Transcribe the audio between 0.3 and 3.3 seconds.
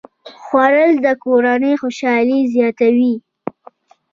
خوړل د کورنۍ خوشالي زیاته وي